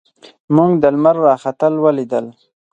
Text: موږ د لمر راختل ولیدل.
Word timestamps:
موږ 0.55 0.71
د 0.81 0.83
لمر 0.95 1.15
راختل 1.27 1.73
ولیدل. 1.83 2.25